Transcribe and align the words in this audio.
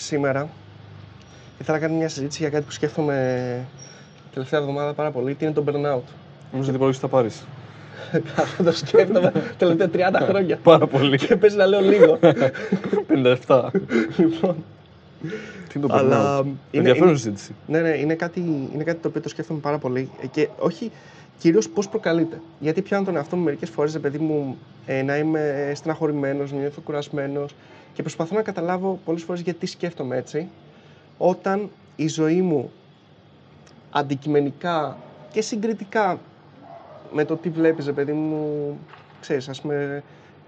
σήμερα 0.00 0.48
ήθελα 1.60 1.78
να 1.78 1.84
κάνω 1.86 1.98
μια 1.98 2.08
συζήτηση 2.08 2.38
για 2.42 2.50
κάτι 2.50 2.64
που 2.64 2.70
σκέφτομαι 2.70 3.64
τελευταία 4.32 4.60
εβδομάδα 4.60 4.92
πάρα 4.92 5.10
πολύ. 5.10 5.34
Τι 5.34 5.44
είναι 5.44 5.54
το 5.54 5.64
burnout. 5.66 6.02
Νομίζω 6.52 6.70
ότι 6.70 6.78
πολύ 6.78 6.92
θα 6.92 7.08
πάρεις. 7.08 7.46
Αυτό 8.36 8.62
το 8.62 8.72
σκέφτομαι 8.72 9.20
τα 9.58 9.66
τελευταία 9.74 10.10
30 10.10 10.24
χρόνια. 10.28 10.56
Πάρα 10.62 10.86
πολύ. 10.86 11.16
Και 11.18 11.36
παίζει 11.36 11.56
να 11.56 11.66
λέω 11.66 11.80
λίγο. 11.80 12.18
57. 13.46 13.68
λοιπόν, 14.16 14.56
Τι 15.68 15.78
είναι 15.78 15.86
το 15.86 15.94
Αλλά 15.94 16.38
burnout; 16.40 16.44
είναι- 16.44 16.54
Ενδιαφέρον 16.70 17.08
είναι- 17.08 17.16
συζήτηση. 17.16 17.54
ναι, 17.66 17.80
ναι, 17.80 17.88
είναι 17.88 18.14
κάτι, 18.14 18.68
είναι 18.74 18.84
κάτι 18.84 18.98
το 19.02 19.08
οποίο 19.08 19.20
το 19.20 19.28
σκέφτομαι 19.28 19.60
πάρα 19.60 19.78
πολύ. 19.78 20.10
Ε, 20.22 20.26
Και 20.26 20.48
όχι 20.58 20.90
κυρίως 21.38 21.68
πώς 21.68 21.88
προκαλείται. 21.88 22.40
Γιατί 22.60 22.82
πιάνω 22.82 23.04
τον 23.04 23.16
εαυτό 23.16 23.36
μου 23.36 23.42
μερικές 23.44 23.70
φορές, 23.70 23.98
παιδί 23.98 24.18
μου, 24.18 24.58
ε, 24.86 25.02
να 25.02 25.16
είμαι 25.16 25.72
στεναχωρημένος, 25.74 26.52
να 26.52 26.58
νιώθω 26.58 26.80
κουρασμένος 26.80 27.54
και 27.98 28.04
προσπαθώ 28.04 28.34
να 28.34 28.42
καταλάβω 28.42 28.98
πολλές 29.04 29.22
φορές 29.22 29.40
γιατί 29.40 29.66
σκέφτομαι 29.66 30.16
έτσι, 30.16 30.48
όταν 31.18 31.70
η 31.96 32.08
ζωή 32.08 32.42
μου 32.42 32.70
αντικειμενικά 33.90 34.96
και 35.32 35.40
συγκριτικά 35.40 36.18
με 37.12 37.24
το 37.24 37.36
τι 37.36 37.48
βλέπεις, 37.48 37.86
ρε 37.86 37.92
παιδί 37.92 38.12
μου, 38.12 38.78
ξέρεις, 39.20 39.48
ας 39.48 39.60
πούμε, 39.60 40.02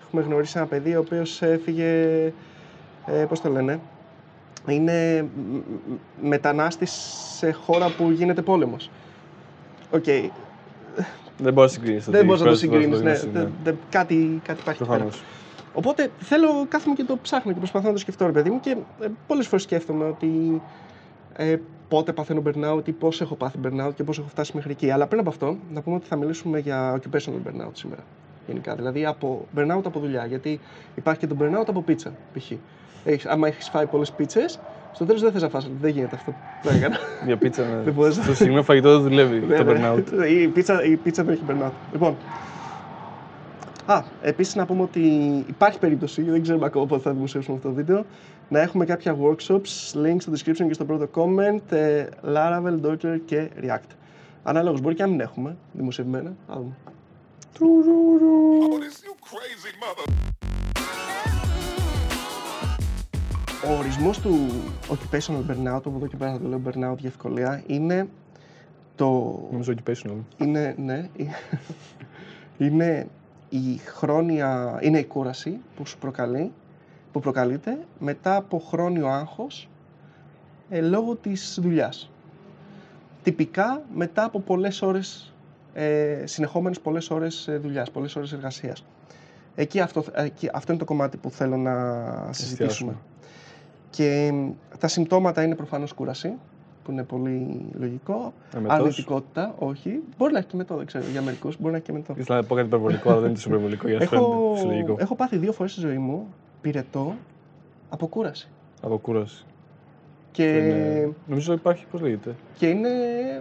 έχουμε 0.06 0.22
γνωρίσει 0.22 0.52
ένα 0.58 0.66
παιδί 0.66 0.96
ο 0.96 1.00
οποίος 1.00 1.42
έφυγε, 1.42 1.86
ε, 3.06 3.24
πώς 3.28 3.40
το 3.40 3.48
λένε, 3.48 3.80
είναι 4.66 5.22
μ- 5.22 5.54
μ- 5.54 5.98
μετανάστης 6.28 6.90
σε 7.36 7.50
χώρα 7.50 7.88
που 7.88 8.10
γίνεται 8.10 8.42
πόλεμος. 8.42 8.90
Οκ, 9.90 10.04
Δεν 11.38 11.52
μπορείς 11.52 11.70
να 11.72 11.78
συγκρίνεις. 11.78 12.04
δεν 12.08 12.24
μπορείς 12.24 12.40
να 12.42 12.48
το 12.48 12.56
συγκρίνεις, 12.56 13.00
ναι, 13.00 13.12
δε- 13.32 13.46
δε- 13.64 13.72
κάτι, 13.90 14.40
κάτι 14.44 14.60
υπάρχει 14.60 14.82
εκεί 14.82 14.90
πέρα. 14.90 15.04
Προφανώς. 15.04 15.22
Οπότε 15.74 16.08
θέλω, 16.18 16.48
κάθομαι 16.68 16.94
και 16.94 17.04
το 17.04 17.18
ψάχνω 17.22 17.52
και 17.52 17.58
προσπαθώ 17.58 17.86
να 17.86 17.92
το 17.92 17.98
σκεφτώ, 17.98 18.26
ρε 18.26 18.32
παιδί 18.32 18.50
μου, 18.50 18.60
και 18.60 18.76
ε, 19.00 19.06
πολλές 19.26 19.46
φορές 19.46 19.62
σκέφτομαι 19.62 20.04
ότι 20.04 20.62
ε, 21.36 21.56
πότε 21.88 22.12
παθαίνω 22.12 22.42
burnout 22.46 22.88
ή 22.88 22.92
πώς 22.92 23.20
έχω 23.20 23.34
πάθει 23.34 23.58
burnout 23.64 23.90
και 23.94 24.04
πώς 24.04 24.18
έχω 24.18 24.28
φτάσει 24.28 24.52
μέχρι 24.54 24.70
εκεί. 24.70 24.90
Αλλά 24.90 25.06
πριν 25.06 25.20
από 25.20 25.28
αυτό, 25.28 25.56
να 25.72 25.80
πούμε 25.80 25.96
ότι 25.96 26.06
θα 26.06 26.16
μιλήσουμε 26.16 26.58
για 26.58 26.96
occupational 27.00 27.48
burnout 27.48 27.70
σήμερα. 27.72 28.02
Γενικά, 28.46 28.74
δηλαδή 28.74 29.06
από 29.06 29.46
burnout 29.56 29.82
από 29.84 30.00
δουλειά. 30.00 30.26
Γιατί 30.26 30.60
υπάρχει 30.94 31.20
και 31.20 31.26
το 31.26 31.36
burnout 31.40 31.64
από 31.66 31.82
πίτσα, 31.82 32.12
π.χ. 32.38 32.50
Έχεις, 33.04 33.26
άμα 33.26 33.46
έχεις 33.48 33.68
φάει 33.68 33.86
πολλές 33.86 34.10
πίτσες, 34.12 34.58
στο 34.92 35.04
τέλος 35.04 35.20
δεν 35.22 35.32
θες 35.32 35.42
να 35.42 35.48
φας. 35.48 35.70
Δεν 35.80 35.90
γίνεται 35.90 36.16
αυτό. 36.16 36.34
Δεν 36.62 36.76
έκανα. 36.76 36.96
Για 37.26 37.36
πίτσα, 37.36 37.62
ναι. 37.62 37.82
Δεν 37.84 37.92
μπορείς 37.92 38.16
να- 38.16 38.22
Στο 38.22 38.32
συγκεκριμένο 38.32 38.64
φαγητό 38.64 38.92
δεν 38.92 39.02
δουλεύει 39.08 39.38
Ναι, 39.46 39.56
το 39.56 39.64
ναι. 39.64 39.92
burnout. 39.92 40.28
Η 40.30 40.48
πίτσα, 40.48 40.84
η 40.84 40.96
πίτσα 40.96 41.24
δεν 41.24 41.32
έχει 41.34 41.42
burnout. 41.48 41.70
Λοιπόν. 41.92 42.16
Α, 43.90 44.04
επίσης 44.22 44.54
να 44.54 44.66
πούμε 44.66 44.82
ότι 44.82 45.00
υπάρχει 45.48 45.78
περίπτωση, 45.78 46.22
δεν 46.22 46.42
ξέρουμε 46.42 46.66
ακόμα 46.66 46.86
πότε 46.86 47.02
θα 47.02 47.12
δημοσιεύσουμε 47.12 47.56
αυτό 47.56 47.68
το 47.68 47.74
βίντεο, 47.74 48.04
να 48.48 48.60
έχουμε 48.60 48.84
κάποια 48.84 49.16
workshops, 49.22 49.94
link 50.04 50.16
στο 50.18 50.32
description 50.32 50.66
και 50.66 50.72
στο 50.72 50.84
πρώτο 50.84 51.08
comment, 51.14 51.72
ε, 51.72 52.06
Laravel, 52.34 52.80
Docker 52.84 53.18
και 53.24 53.50
React. 53.62 53.90
Ανάλογος, 54.42 54.80
μπορεί 54.80 54.94
και 54.94 55.02
να 55.02 55.08
μην 55.08 55.20
έχουμε 55.20 55.56
δημοσιευμένα, 55.72 56.32
θα 56.46 56.54
δούμε. 56.54 56.74
Oh, 57.58 58.78
this 58.82 58.98
you 59.06 59.14
crazy 59.30 59.72
mother. 59.82 60.14
Ο 63.68 63.78
ορισμός 63.78 64.20
του 64.20 64.48
occupational 64.88 65.50
burnout, 65.50 65.82
από 65.84 65.92
εδώ 65.96 66.06
και 66.06 66.16
πέρα 66.16 66.32
θα 66.32 66.38
το 66.38 66.48
λέω 66.48 66.60
burnout 66.66 66.96
για 66.98 67.08
ευκολία, 67.08 67.62
είναι 67.66 68.08
το 68.94 69.06
Νομίζω 69.50 69.72
occupational. 69.76 70.16
είναι, 70.38 70.74
ναι, 70.78 71.08
είναι 72.58 73.08
η 73.50 73.76
χρόνια, 73.76 74.78
είναι 74.82 74.98
η 74.98 75.04
κούραση 75.04 75.58
που 75.76 75.86
σου 75.86 75.98
προκαλεί, 75.98 76.52
που 77.12 77.20
προκαλείται 77.20 77.78
μετά 77.98 78.36
από 78.36 78.58
χρόνιο 78.58 79.06
άγχος 79.08 79.68
ε, 80.70 80.80
λόγω 80.80 81.14
της 81.16 81.58
δουλειάς. 81.62 82.10
Τυπικά 83.22 83.82
μετά 83.94 84.24
από 84.24 84.40
πολλές 84.40 84.82
ώρες, 84.82 85.32
ε, 85.74 86.22
συνεχόμενες 86.26 86.80
πολλές 86.80 87.10
ώρες 87.10 87.48
ε, 87.48 87.56
δουλειάς, 87.56 87.90
πολλές 87.90 88.16
ώρες 88.16 88.32
εργασίας. 88.32 88.84
Εκεί 89.54 89.80
αυτό, 89.80 90.04
εκεί, 90.12 90.48
αυτό 90.52 90.72
είναι 90.72 90.80
το 90.80 90.86
κομμάτι 90.86 91.16
που 91.16 91.30
θέλω 91.30 91.56
να 91.56 91.72
συζητήσουμε. 92.32 92.90
Εστιάσουμε. 92.90 92.96
Και 93.90 94.30
μ, 94.32 94.50
τα 94.78 94.88
συμπτώματα 94.88 95.42
είναι 95.42 95.54
προφανώς 95.54 95.92
κούραση, 95.92 96.34
που 96.84 96.90
είναι 96.90 97.02
πολύ 97.02 97.60
λογικό. 97.78 98.32
Εμετός. 98.56 98.76
Αρνητικότητα, 98.78 99.54
όχι. 99.58 100.00
Μπορεί 100.18 100.32
να 100.32 100.38
έχει 100.38 100.46
και 100.48 100.56
μετό, 100.56 100.76
δεν 100.76 100.86
ξέρω. 100.86 101.04
Για 101.12 101.22
μερικούς 101.22 101.56
μπορεί 101.58 101.70
να 101.70 101.76
έχει 101.76 101.86
και 101.86 101.92
μετό. 101.92 102.14
Ήθελα 102.18 102.40
να 102.40 102.46
πω 102.46 102.54
κάτι 102.54 102.66
υπερβολικό, 102.66 103.08
αλλά 103.10 103.18
δεν 103.18 103.26
είναι 103.28 103.34
τόσο 103.34 103.48
υπερβολικό 103.48 103.88
για 103.88 103.96
να 103.98 104.02
σου 104.04 104.08
φαίνεται 104.10 104.26
Έχω, 104.28 104.52
φυσιολογικό. 104.54 104.96
έχω 104.98 105.14
πάθει 105.14 105.36
δύο 105.36 105.52
φορές 105.52 105.72
στη 105.72 105.80
ζωή 105.80 105.98
μου 105.98 106.26
πυρετό 106.60 107.14
από 107.90 108.06
κούραση. 108.06 108.48
Από 108.82 108.98
κούραση. 108.98 109.44
Και, 110.32 110.44
Είναι- 110.44 111.12
Νομίζω 111.26 111.52
υπάρχει, 111.52 111.84
πώς 111.90 112.00
λέγεται; 112.00 112.34
και 112.58 112.66
είναι, 112.68 112.88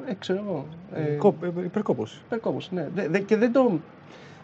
ε, 0.08 0.14
ξέρω 0.20 0.44
εγώ. 0.48 0.66
Ε, 0.94 1.02
Κόπ- 1.16 1.44
ε, 1.44 1.48
Υπερκόπωση. 1.64 2.22
υπερκόπωση, 2.26 2.74
ναι. 2.74 2.88
Δε, 2.96 3.08
δε- 3.08 3.20
και 3.20 3.38
δεν 3.38 3.52
το. 3.52 3.80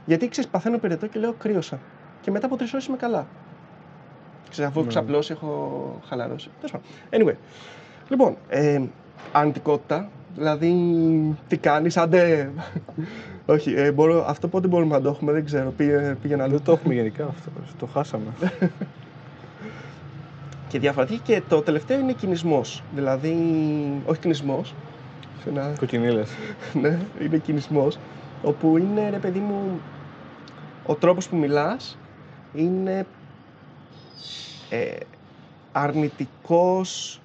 Γιατί 0.05 0.27
ξέρεις, 0.27 0.49
παθαίνω 0.49 0.77
πυρετό 0.77 1.07
και 1.07 1.19
λέω 1.19 1.33
κρύωσα. 1.33 1.79
Και 2.21 2.31
μετά 2.31 2.45
από 2.45 2.55
τρεις 2.55 2.73
ώρες 2.73 2.85
είμαι 2.85 2.97
καλά. 2.97 3.27
Ξέρεις, 4.49 4.69
αφού 4.69 4.79
έχω 4.79 4.87
Ναι. 4.89 4.93
ξαπλώσει, 4.95 5.31
έχω 5.31 5.99
χαλαρώσει. 6.07 6.49
Τέλος 6.61 6.71
πάντων. 6.71 6.87
Anyway. 7.09 7.35
Λοιπόν, 8.09 8.37
ε, 8.49 8.81
αρνητικότητα. 9.31 10.09
Δηλαδή, 10.35 10.73
τι 11.47 11.57
κάνεις, 11.57 11.97
άντε. 11.97 12.51
Όχι, 13.45 13.73
ε, 13.73 13.91
μπορώ, 13.91 14.25
αυτό 14.27 14.47
πότε 14.47 14.67
μπορούμε 14.67 14.95
να 14.95 15.01
το 15.01 15.09
έχουμε, 15.09 15.31
δεν 15.31 15.45
ξέρω. 15.45 15.71
Πήγε, 15.71 16.17
πήγαινε 16.21 16.43
αλλού. 16.43 16.51
Δεν 16.51 16.63
το 16.63 16.71
έχουμε 16.71 16.93
γενικά 16.93 17.25
αυτό. 17.25 17.49
Το 17.79 17.85
χάσαμε. 17.85 18.33
Και 20.67 20.79
διαφορετική. 20.79 21.19
Και 21.23 21.41
το 21.49 21.61
τελευταίο 21.61 21.99
είναι 21.99 22.13
κινησμός. 22.13 22.83
Δηλαδή, 22.95 23.35
όχι 24.05 24.19
κινησμός. 24.19 24.73
Κοκκινίλες. 25.79 26.29
ναι, 26.81 26.99
είναι 27.21 27.37
κινησμός. 27.37 27.97
Όπου 28.43 28.77
είναι, 28.77 29.09
ρε 29.09 29.17
παιδί 29.17 29.39
μου, 29.39 29.79
ο 30.85 30.95
τρόπος 30.95 31.27
που 31.27 31.35
μιλάς 31.35 31.97
είναι 32.53 33.05
ε, 34.69 34.95
αρνητικός 35.71 37.21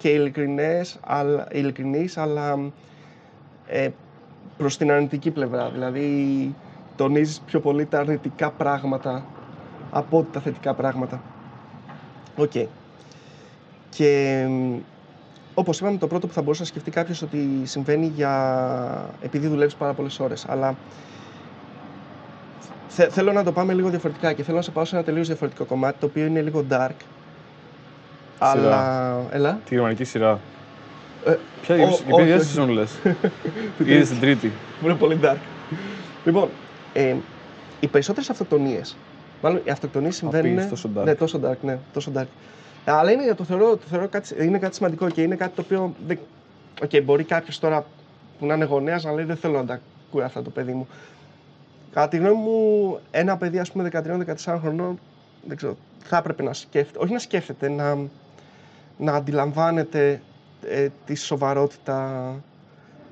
και 0.00 0.08
ειλικρινές, 0.08 0.98
αλλά, 1.06 1.46
ειλικρινής, 1.52 2.16
αλλά 2.16 2.58
ε, 3.66 3.88
προς 4.56 4.76
την 4.76 4.90
αρνητική 4.90 5.30
πλευρά. 5.30 5.70
Δηλαδή, 5.70 6.54
τονίζεις 6.96 7.40
πιο 7.40 7.60
πολύ 7.60 7.86
τα 7.86 7.98
αρνητικά 7.98 8.50
πράγματα 8.50 9.24
από 9.90 10.18
ότι 10.18 10.28
τα 10.32 10.40
θετικά 10.40 10.74
πράγματα. 10.74 11.20
Οκ. 12.36 12.52
Και 13.90 14.44
μ, 14.48 14.76
όπως 15.54 15.80
είπαμε, 15.80 15.98
το 15.98 16.06
πρώτο 16.06 16.26
που 16.26 16.32
θα 16.32 16.42
μπορούσε 16.42 16.62
να 16.62 16.68
σκεφτεί 16.68 16.90
κάποιος 16.90 17.22
ότι 17.22 17.60
συμβαίνει 17.62 18.06
για... 18.06 19.10
επειδή 19.22 19.46
δουλεύεις 19.48 19.74
πάρα 19.74 19.92
πολλές 19.92 20.20
ώρες. 20.20 20.46
Αλλά 20.48 20.74
θε- 22.88 23.10
θέλω 23.12 23.32
να 23.32 23.44
το 23.44 23.52
πάμε 23.52 23.72
λίγο 23.74 23.88
διαφορετικά 23.88 24.32
και 24.32 24.42
θέλω 24.42 24.56
να 24.56 24.62
σε 24.62 24.70
πάω 24.70 24.84
σε 24.84 24.96
ένα 24.96 25.04
τελείως 25.04 25.26
διαφορετικό 25.26 25.64
κομμάτι 25.64 25.96
το 26.00 26.06
οποίο 26.06 26.26
είναι 26.26 26.40
λίγο 26.42 26.64
dark. 26.70 26.90
Αλλά. 28.42 29.16
Έλα. 29.30 29.60
Τη 29.68 29.74
γερμανική 29.74 30.04
σειρά. 30.04 30.40
Ε, 31.26 31.36
Ποια 31.62 31.74
ο- 31.74 31.78
η 31.78 31.82
όχι, 31.82 32.02
ποια 32.04 32.36
όχι. 32.36 32.54
season 32.58 32.68
λε. 32.68 32.82
Είδες 33.94 34.08
την 34.08 34.20
τρίτη. 34.20 34.52
Που 34.80 34.86
είναι 34.86 34.94
πολύ 34.94 35.18
dark. 35.22 35.36
Λοιπόν, 36.24 36.48
ε, 36.92 37.14
οι 37.80 37.86
περισσότερες 37.86 38.30
αυτοκτονίες. 38.30 38.96
Μάλλον 39.42 39.60
οι 39.64 39.70
αυτοκτονίες 39.70 40.16
συμβαίνουν. 40.16 40.54
πεις, 40.56 40.68
τόσο 40.68 40.90
dark. 40.98 41.04
Ναι, 41.04 41.14
τόσο 41.14 41.40
dark, 41.44 41.56
ναι, 41.62 41.78
τόσο 41.92 42.12
dark. 42.16 42.26
Αλλά 42.84 43.10
είναι, 43.12 43.34
το 43.34 43.44
θεωρώ, 43.44 43.70
το 43.76 43.82
θεωρώ 43.90 44.08
κάτι, 44.08 44.44
είναι 44.44 44.58
κάτι 44.58 44.74
σημαντικό 44.74 45.08
και 45.10 45.22
είναι 45.22 45.34
κάτι 45.36 45.52
το 45.54 45.60
οποίο. 45.64 45.94
Δεν... 46.06 46.18
Οκ, 46.82 47.02
μπορεί 47.02 47.24
κάποιος 47.24 47.58
τώρα 47.58 47.84
που 48.38 48.46
να 48.46 48.54
είναι 48.54 48.64
γονέας 48.64 49.04
να 49.04 49.12
λέει 49.12 49.24
Δεν 49.24 49.36
θέλω 49.36 49.56
να 49.58 49.64
τα 49.64 49.80
ακούει 50.08 50.22
αυτά 50.22 50.42
το 50.42 50.50
παιδί 50.50 50.72
μου. 50.72 50.88
Κατά 51.92 52.08
τη 52.08 52.16
γνώμη 52.16 52.34
μου, 52.36 52.98
ένα 53.10 53.36
παιδί 53.36 53.58
ας 53.58 53.70
πούμε 53.72 53.88
13-14 54.44 54.58
χρονών 54.62 54.98
δεν 55.46 55.56
ξέρω, 55.56 55.76
θα 56.04 56.16
έπρεπε 56.16 56.42
να 56.42 56.52
σκέφτεται, 56.52 56.98
όχι 57.04 57.12
να 57.12 57.18
σκέφτεται, 57.18 57.68
να, 57.68 57.98
να 59.00 59.12
αντιλαμβάνεται 59.12 60.22
ε, 60.62 60.88
τη 61.04 61.14
σοβαρότητα 61.14 62.34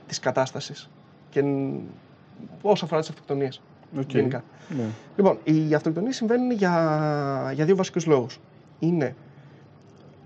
της 0.07 0.19
κατάστασης 0.19 0.89
και 1.31 1.43
ν- 1.43 1.81
όσο 2.63 2.85
αφορά 2.85 3.01
τις 3.01 3.11
αυτοκτονίες 3.11 3.61
Οκ. 3.99 4.11
γενικά. 4.13 4.45
Ναι. 4.77 4.85
Λοιπόν, 5.17 5.39
οι 5.45 5.75
αυτοκτονίες 5.75 6.17
συμβαίνουν 6.17 6.51
για, 6.51 7.51
για 7.55 7.65
δύο 7.65 7.77
βασικούς 7.77 8.07
λόγους. 8.07 8.41
Είναι 8.79 9.15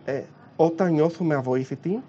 ε, 0.05 0.23
όταν 0.57 0.93
νιώθουμε 0.93 1.35
αβοήθητοι 1.35 2.03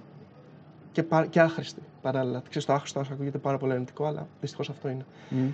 και, 0.92 1.04
πα- 1.04 1.26
και 1.26 1.40
άχρηστοι 1.40 1.82
παράλληλα. 2.02 2.42
Ξέρεις, 2.50 2.66
το 2.68 2.74
άχρηστο 2.74 3.00
όσο 3.00 3.14
ακούγεται 3.14 3.38
πάρα 3.38 3.58
πολύ 3.58 3.72
αρνητικό, 3.72 4.06
αλλά 4.06 4.28
δυστυχώς 4.42 4.70
αυτό 4.70 4.90
είναι. 4.90 5.06
Μμ. 5.30 5.48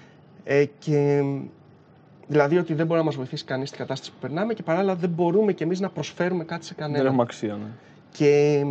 Ε, 0.44 0.66
και 0.66 1.24
δηλαδή 2.28 2.58
ότι 2.58 2.74
δεν 2.74 2.86
μπορεί 2.86 3.00
να 3.00 3.06
μας 3.06 3.16
βοηθήσει 3.16 3.44
κανείς 3.46 3.68
στην 3.68 3.80
κατάσταση 3.82 4.12
που 4.12 4.18
περνάμε 4.22 4.54
και 4.54 4.64
παράλληλα 4.64 4.96
δεν 4.96 5.10
μπορούμε 5.10 5.54
κι 5.54 5.64
εμείς 5.64 5.80
να 5.80 5.90
προσφέρουμε 5.90 6.44
κάτι 6.44 6.66
σε 6.66 6.74
Δεν 6.78 6.86
κανέναν. 6.86 7.06
έχουμε 7.08 7.22
αξία, 7.22 7.54
ναι. 7.54 7.68
Και 8.12 8.64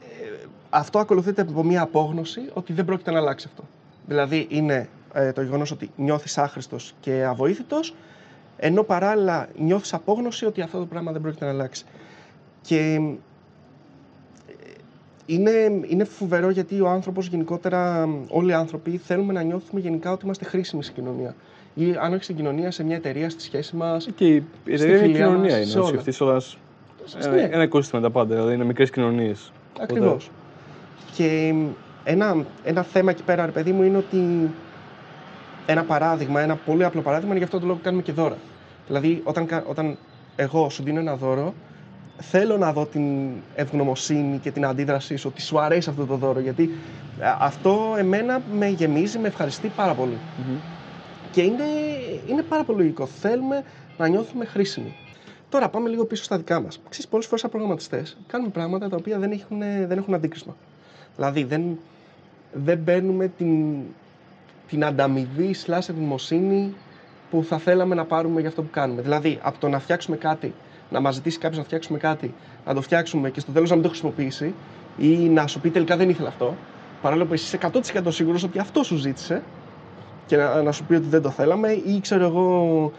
ε, 0.00 0.46
αυτό 0.70 0.98
ακολουθείται 0.98 1.42
από 1.42 1.64
μια 1.64 1.82
απόγνωση 1.82 2.40
ότι 2.52 2.72
δεν 2.72 2.84
πρόκειται 2.84 3.10
να 3.10 3.18
αλλάξει 3.18 3.46
αυτό. 3.48 3.64
Δηλαδή 4.06 4.46
είναι 4.50 4.88
ε, 5.12 5.32
το 5.32 5.42
γεγονός 5.42 5.70
ότι 5.70 5.90
νιώθεις 5.96 6.38
άχρηστος 6.38 6.94
και 7.00 7.24
αβοήθητος 7.24 7.94
ενώ 8.58 8.82
παράλληλα 8.82 9.48
νιώθεις 9.58 9.94
απόγνωση 9.94 10.44
ότι 10.44 10.60
αυτό 10.60 10.78
το 10.78 10.86
πράγμα 10.86 11.12
δεν 11.12 11.20
πρόκειται 11.20 11.44
να 11.44 11.50
αλλάξει. 11.50 11.84
Και 12.62 12.76
ε, 12.76 13.00
είναι, 15.26 15.50
είναι 15.86 16.04
φοβερό 16.04 16.50
γιατί 16.50 16.80
ο 16.80 16.88
άνθρωπος 16.88 17.26
γενικότερα, 17.26 18.08
όλοι 18.28 18.50
οι 18.50 18.54
άνθρωποι 18.54 18.96
θέλουμε 18.96 19.32
να 19.32 19.42
νιώθουμε 19.42 19.80
γενικά 19.80 20.12
ότι 20.12 20.24
είμαστε 20.24 20.44
χρήσιμοι 20.44 20.82
στην 20.82 20.94
κοινωνία. 20.94 21.34
Ή 21.74 21.96
αν 22.00 22.12
όχι 22.12 22.22
στην 22.22 22.36
κοινωνία, 22.36 22.70
σε 22.70 22.84
μια 22.84 22.96
εταιρεία, 22.96 23.30
στη 23.30 23.42
σχέση 23.42 23.76
μας. 23.76 24.08
Και 24.14 24.26
η 24.26 24.44
εταιρεία 24.64 24.96
είναι 24.96 24.98
φιλία 24.98 25.26
κοινωνία. 25.26 25.58
μας, 25.58 25.72
Είναι 25.72 26.40
σε 27.08 27.18
να 27.18 27.24
όλα. 27.24 27.32
σκεφτείς 27.32 27.32
όλα. 27.32 27.32
Σωστή, 27.32 27.38
Ένα, 27.38 27.48
ναι. 27.48 27.54
ένα 27.54 27.62
οικόσυστημα 27.62 28.02
τα 28.02 28.10
πάντα. 28.10 28.34
Δηλαδή 28.34 28.54
είναι 28.54 28.64
μικρές 28.64 28.90
κοινωνίες. 28.90 29.52
Ακριβώς. 29.80 30.30
Και 31.16 31.54
ένα, 32.04 32.44
ένα 32.64 32.82
θέμα 32.82 33.10
εκεί 33.10 33.22
πέρα, 33.22 33.46
ρε 33.46 33.52
παιδί 33.52 33.72
μου, 33.72 33.82
είναι 33.82 33.96
ότι 33.96 34.50
ένα 35.66 35.82
παράδειγμα, 35.84 36.40
ένα 36.40 36.56
πολύ 36.56 36.84
απλό 36.84 37.00
παράδειγμα 37.00 37.30
είναι 37.30 37.38
γι' 37.38 37.44
αυτό 37.44 37.58
το 37.58 37.66
λόγο 37.66 37.78
που 37.78 37.84
κάνουμε 37.84 38.02
και 38.02 38.12
δώρα. 38.12 38.36
Δηλαδή, 38.86 39.20
όταν, 39.24 39.46
κα- 39.46 39.64
όταν 39.66 39.96
εγώ 40.36 40.68
σου 40.70 40.82
δίνω 40.82 41.00
ένα 41.00 41.16
δώρο, 41.16 41.54
θέλω 42.18 42.56
να 42.56 42.72
δω 42.72 42.86
την 42.86 43.28
ευγνωμοσύνη 43.54 44.38
και 44.38 44.50
την 44.50 44.66
αντίδρασή 44.66 45.16
σου, 45.16 45.28
ότι 45.32 45.42
σου 45.42 45.60
αρέσει 45.60 45.88
αυτό 45.90 46.06
το 46.06 46.14
δώρο. 46.16 46.40
Γιατί 46.40 46.70
α, 47.20 47.36
αυτό 47.40 47.94
εμένα 47.98 48.40
με 48.52 48.66
γεμίζει, 48.68 49.18
με 49.18 49.28
ευχαριστεί 49.28 49.68
πάρα 49.76 49.92
πολύ. 49.92 50.16
Και 51.32 51.42
είναι, 51.42 51.64
είναι 52.26 52.42
πάρα 52.42 52.64
πολύ 52.64 52.78
λογικό. 52.78 53.06
Θέλουμε 53.06 53.64
να 53.98 54.08
νιώθουμε 54.08 54.44
χρήσιμοι. 54.44 54.94
Τώρα 55.48 55.68
πάμε 55.68 55.88
λίγο 55.88 56.04
πίσω 56.04 56.22
στα 56.24 56.36
δικά 56.36 56.60
μας. 56.60 56.80
Ξέρεις, 56.88 57.08
πολλές 57.08 57.26
φορές 57.26 57.40
σαν 57.40 57.50
προγραμματιστές 57.50 58.16
κάνουμε 58.26 58.50
πράγματα 58.50 58.88
τα 58.88 58.96
οποία 58.96 59.18
δεν 59.18 59.30
έχουν, 59.30 59.58
δεν 59.58 59.98
έχουν 59.98 60.14
αντίκρισμα. 60.14 60.56
Δηλαδή 61.16 61.44
δεν, 61.44 61.78
δεν 62.52 62.84
παίρνουμε 62.84 63.28
την, 63.28 63.76
την 64.68 64.84
ανταμοιβή 64.84 65.54
slash 65.66 65.88
ευγνωμοσύνη 65.88 66.74
που 67.30 67.44
θα 67.44 67.58
θέλαμε 67.58 67.94
να 67.94 68.04
πάρουμε 68.04 68.40
για 68.40 68.48
αυτό 68.48 68.62
που 68.62 68.70
κάνουμε. 68.70 69.02
Δηλαδή, 69.02 69.38
από 69.42 69.58
το 69.58 69.68
να 69.68 69.78
φτιάξουμε 69.78 70.16
κάτι, 70.16 70.54
να 70.90 71.00
μας 71.00 71.14
ζητήσει 71.14 71.38
κάποιος 71.38 71.58
να 71.58 71.64
φτιάξουμε 71.64 71.98
κάτι, 71.98 72.34
να 72.66 72.74
το 72.74 72.80
φτιάξουμε 72.80 73.30
και 73.30 73.40
στο 73.40 73.52
τέλος 73.52 73.68
να 73.68 73.74
μην 73.74 73.84
το 73.84 73.88
χρησιμοποιήσει 73.88 74.54
ή 74.98 75.08
να 75.08 75.46
σου 75.46 75.60
πει 75.60 75.70
τελικά 75.70 75.96
δεν 75.96 76.08
ήθελα 76.08 76.28
αυτό, 76.28 76.54
παρόλο 77.02 77.26
που 77.26 77.32
εσύ 77.32 77.56
είσαι 77.56 77.70
100% 78.00 78.06
σίγουρος 78.08 78.42
ότι 78.42 78.58
αυτό 78.58 78.82
σου 78.82 78.96
ζήτησε 78.96 79.42
και 80.26 80.36
να, 80.36 80.62
να 80.62 80.72
σου 80.72 80.84
πει 80.84 80.94
ότι 80.94 81.06
δεν 81.06 81.22
το 81.22 81.30
θέλαμε 81.30 81.70
ή 81.72 82.00
ξέρω 82.00 82.24
εγώ 82.24 82.92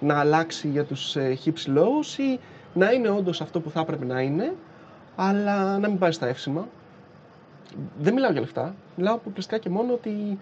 να 0.00 0.18
αλλάξει 0.18 0.68
για 0.68 0.84
τους 0.84 1.16
ε, 1.16 1.38
hips 1.44 1.76
lows 1.78 2.18
ή 2.18 2.38
να 2.74 2.92
είναι 2.92 3.08
όντως 3.08 3.40
αυτό 3.40 3.60
που 3.60 3.70
θα 3.70 3.80
έπρεπε 3.80 4.04
να 4.04 4.20
είναι 4.20 4.54
αλλά 5.16 5.78
να 5.78 5.88
μην 5.88 5.98
πάει 5.98 6.12
στα 6.12 6.26
εύσημα. 6.26 6.68
Δεν 7.98 8.14
μιλάω 8.14 8.30
για 8.32 8.40
λεφτά, 8.40 8.74
μιλάω 8.96 9.14
αποκλειστικά 9.14 9.58
και 9.58 9.68
μόνο 9.68 9.92
ότι 9.92 10.38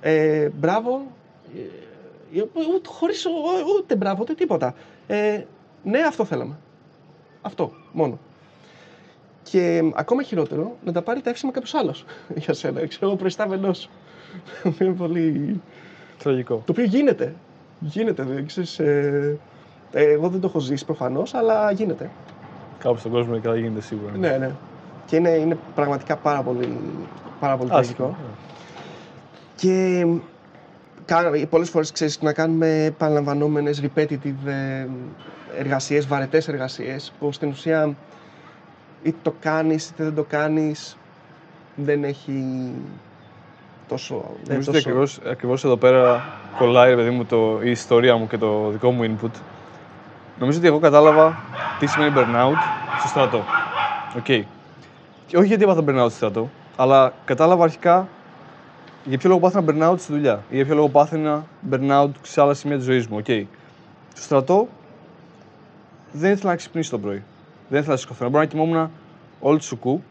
ε, 0.00 0.48
μπράβο, 0.48 1.06
ε, 1.56 2.38
ε, 2.38 2.42
ούτε, 2.74 2.88
χωρίς 2.88 3.26
ο- 3.26 3.30
ο- 3.30 3.76
ούτε 3.78 3.96
μπράβο, 3.96 4.18
ούτε 4.22 4.34
τίποτα. 4.34 4.74
Ε, 5.06 5.42
ναι, 5.82 5.98
αυτό 6.00 6.24
θέλαμε. 6.24 6.56
Αυτό, 7.42 7.72
μόνο. 7.92 8.18
Και 9.42 9.60
ε, 9.76 9.90
ακόμα 9.94 10.22
χειρότερο, 10.22 10.76
να 10.84 10.92
τα 10.92 11.02
πάρει 11.02 11.20
τα 11.20 11.30
εύσημα 11.30 11.52
κάποιος 11.52 11.74
άλλος 11.74 12.04
για 12.44 12.54
σένα. 12.54 12.86
Ξέρω 12.86 13.06
εγώ 13.06 13.16
προϊστάμενός 13.16 13.78
σου. 13.78 13.90
είναι 14.80 14.92
πολύ. 14.94 15.60
Τραγικό. 16.18 16.54
Το 16.54 16.72
οποίο 16.72 16.84
γίνεται. 16.84 17.34
Γίνεται, 17.80 18.22
δεν 18.22 18.46
ξέρεις, 18.46 18.78
ε, 18.78 19.38
ε, 19.92 20.02
εγώ 20.04 20.28
δεν 20.28 20.40
το 20.40 20.46
έχω 20.46 20.58
ζήσει 20.58 20.84
προφανώς, 20.84 21.34
αλλά 21.34 21.70
γίνεται. 21.72 22.10
Κάπου 22.78 22.98
στον 22.98 23.10
κόσμο 23.10 23.38
και 23.38 23.48
θα 23.48 23.56
γίνεται 23.56 23.80
σίγουρα. 23.80 24.12
Ναι, 24.16 24.36
ναι. 24.36 24.50
Και 25.06 25.16
είναι, 25.16 25.28
είναι 25.30 25.56
πραγματικά 25.74 26.16
πάρα 26.16 26.42
πολύ, 26.42 26.76
πάρα 27.40 27.56
πολύ 27.56 27.70
Άσχημο. 27.72 27.96
τραγικό. 27.96 28.16
Και 29.56 30.06
κα- 31.04 31.46
πολλές 31.50 31.70
φορές 31.70 31.92
ξέρεις 31.92 32.22
να 32.22 32.32
κάνουμε 32.32 32.84
επαναλαμβανόμενες 32.84 33.82
repetitive 33.82 34.46
ε, 34.46 34.86
εργασίες, 35.58 36.06
βαρετές 36.06 36.48
εργασίες 36.48 37.12
που 37.18 37.32
στην 37.32 37.48
ουσία 37.48 37.94
είτε 39.02 39.16
το 39.22 39.34
κάνεις 39.40 39.88
είτε 39.88 40.04
δεν 40.04 40.14
το 40.14 40.22
κάνεις 40.22 40.96
δεν 41.74 42.04
έχει 42.04 42.70
τόσο... 43.88 44.14
δεν 44.14 44.24
Νομίζω 44.24 44.48
είναι 44.48 44.56
ότι 44.56 44.64
τόσο- 44.64 44.78
ακριβώς, 44.88 45.20
ακριβώς 45.30 45.64
εδώ 45.64 45.76
πέρα 45.76 46.24
κολλάει 46.58 46.90
ρε 46.90 46.96
παιδί 46.96 47.10
μου 47.10 47.24
το, 47.24 47.60
η 47.62 47.70
ιστορία 47.70 48.16
μου 48.16 48.26
και 48.26 48.38
το 48.38 48.68
δικό 48.70 48.90
μου 48.90 49.02
input. 49.16 49.30
Νομίζω 50.38 50.58
ότι 50.58 50.66
εγώ 50.66 50.78
κατάλαβα 50.78 51.38
τι 51.78 51.86
σημαίνει 51.86 52.12
burnout 52.16 52.54
στο 52.98 53.08
στρατό. 53.08 53.44
Οκ. 54.16 54.24
Και 55.26 55.36
όχι 55.36 55.46
γιατί 55.46 55.62
έπαθα 55.62 55.80
burnout 55.80 56.06
στο 56.08 56.16
στρατό, 56.16 56.50
αλλά 56.76 57.12
κατάλαβα 57.24 57.64
αρχικά 57.64 58.08
για 59.04 59.18
ποιο 59.18 59.28
λόγο 59.28 59.40
πάθαινα 59.40 59.64
burnout 59.92 59.98
στη 59.98 60.12
δουλειά 60.12 60.42
ή 60.50 60.54
για 60.56 60.64
ποιο 60.64 60.74
λόγο 60.74 60.88
πάθαινα 60.88 61.44
burnout 61.70 62.08
σε 62.22 62.40
άλλα 62.40 62.54
σημεία 62.54 62.76
της 62.76 62.84
ζωής 62.86 63.06
μου. 63.06 63.16
Οκ. 63.16 63.24
Στο 64.14 64.22
στρατό 64.24 64.68
δεν 66.12 66.32
ήθελα 66.32 66.50
να 66.50 66.56
ξυπνήσω 66.56 66.90
το 66.90 66.98
πρωί. 66.98 67.22
Δεν 67.68 67.78
ήθελα 67.78 67.94
να 67.94 68.00
σηκωθώ. 68.00 68.24
Να 68.24 68.30
μπορώ 68.30 68.42
να 68.42 68.48
κοιμόμουν 68.48 68.90
όλο 69.40 69.58
το 69.58 69.64
σουκού. 69.64 70.02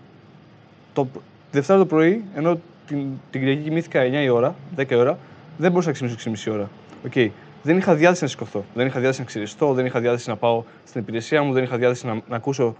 Το, 0.94 1.04
τη 1.14 1.20
Δευτέρα 1.52 1.80
το 1.80 1.86
πρωί, 1.86 2.24
ενώ 2.36 2.60
την, 2.88 3.08
την 3.32 3.40
Κυριακή 3.42 3.62
κοιμήθηκα 3.62 4.02
9 4.02 4.12
η 4.24 4.30
ώρα, 4.30 4.56
10 4.78 4.90
η 4.92 4.96
ώρα, 4.96 5.18
δεν 5.58 5.72
μπορούσα 5.72 5.88
να 5.88 5.94
ξυπνήσω 5.94 6.52
6,5 6.52 6.54
ώρα. 6.54 6.70
Οκ. 7.06 7.32
Δεν 7.64 7.78
είχα 7.78 7.96
διάθεση 7.96 8.24
να 8.24 8.30
σηκωθώ. 8.30 8.66
Δεν 8.74 8.88
είχα 8.88 9.00
διάθεση 9.00 9.20
να 9.20 9.26
ξυριστώ, 9.26 9.74
δεν 9.74 9.86
είχα 9.86 10.00
διάθεση 10.00 10.30
να 10.30 10.36
πάω 10.36 10.64
στην 10.86 11.02
υπηρεσία 11.02 11.44
μου, 11.44 11.54
δεν 11.54 11.64
είχα 11.64 11.78
διάθεση 11.78 12.06
να, 12.06 12.22
να 12.28 12.36
ακούσω 12.36 12.76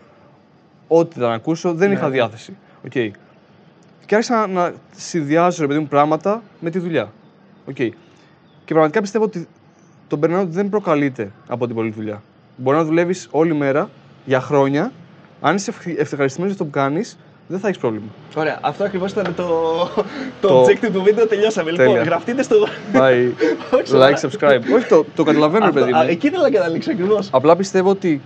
ό,τι 0.88 1.18
ήταν 1.18 1.30
να 1.30 1.36
ακούσω, 1.36 1.74
δεν 1.74 1.90
Ναι, 1.90 1.96
είχα 1.96 2.08
ναι. 2.08 2.14
διάθεση. 2.14 2.56
Οκ. 2.86 2.92
Και 4.06 4.16
άρχισα 4.16 4.36
να, 4.36 4.48
να 4.48 4.74
συνδυάζω 4.96 5.62
ρε 5.62 5.68
παιδί 5.68 5.80
μου 5.80 5.88
πράγματα 5.88 6.44
με 6.60 6.70
τη 6.70 6.80
δουλειά. 6.80 7.12
Οκ. 7.66 7.76
Και 7.76 7.94
πραγματικά 8.74 9.02
πιστεύω 9.02 9.24
ότι 9.24 9.48
το 10.08 10.20
burnout 10.22 10.46
δεν 10.48 10.70
προκαλείται 10.70 11.32
από 11.48 11.66
την 11.66 11.76
πολλή 11.76 11.90
δουλειά. 11.90 12.22
Μπορεί 12.58 12.78
να 12.78 12.84
δουλεύεις 12.84 13.28
όλη 13.32 13.54
μέρα 13.54 13.90
για 14.26 14.42
χρόνια. 14.42 14.92
Αν 15.42 15.56
είσαι 15.56 15.74
ευχαριστημένο 15.98 16.28
για 16.36 16.46
αυτό 16.52 16.66
που 16.66 16.70
κάνεις, 16.70 17.18
δεν 17.48 17.60
θα 17.60 17.68
έχεις 17.68 17.80
πρόβλημα. 17.80 18.06
Ωραία, 18.36 18.60
αυτό 18.62 18.84
ακριβώς 18.84 19.12
ήταν 19.12 19.36
το, 19.36 19.44
το, 20.42 20.48
Το- 20.48 20.64
objective 20.64 20.92
του 20.94 21.02
βίντεο, 21.04 21.28
τελειώσαμε. 21.28 21.72
Λοιπόν, 21.72 21.86
Τέλεια. 21.86 22.02
γραφτείτε 22.04 22.44
στο... 22.44 22.56
Bye. 22.94 23.32
Όχι, 23.76 23.84
like, 23.84 23.88
σοβαρά. 23.88 24.18
subscribe. 24.22 24.74
Όχι, 24.76 24.88
το, 24.88 25.06
το 25.16 25.24
καταλαβαίνω, 25.24 25.64
ρε 25.66 25.70
Αυτό- 25.70 25.80
παιδί 25.86 25.92
α, 25.94 25.98
μου. 26.04 26.10
Εκεί 26.10 26.28
ήθελα 26.28 26.44
να 26.44 26.50
καταλήξω 26.50 26.92
ακριβώς. 26.92 27.30
Απλά 27.32 27.56
πιστεύω 27.56 27.90
ότι 27.90 28.22